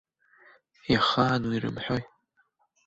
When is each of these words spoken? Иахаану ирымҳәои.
Иахаану 0.93 1.51
ирымҳәои. 1.55 2.03